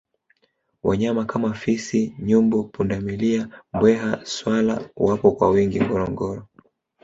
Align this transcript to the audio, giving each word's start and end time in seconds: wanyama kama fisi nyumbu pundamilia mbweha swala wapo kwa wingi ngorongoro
wanyama 0.83 1.25
kama 1.25 1.53
fisi 1.53 2.15
nyumbu 2.19 2.63
pundamilia 2.63 3.63
mbweha 3.73 4.25
swala 4.25 4.89
wapo 4.95 5.31
kwa 5.31 5.49
wingi 5.49 5.81
ngorongoro 5.81 6.47